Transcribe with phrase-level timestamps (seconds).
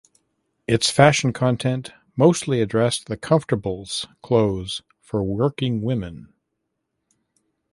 [0.65, 6.33] Its fashion content mostly addressed the comfortables clothes for working women.